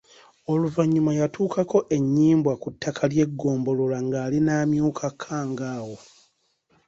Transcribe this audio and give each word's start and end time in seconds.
Oluvannyuma 0.51 1.11
yatuukako 1.19 1.77
e 1.95 1.97
Nnyimbwa 2.03 2.53
ku 2.61 2.67
ttaka 2.73 3.03
ly'eggombolola 3.11 3.97
ng'ali 4.05 4.37
n'amyuka 4.43 5.07
Kkangawo. 5.11 5.97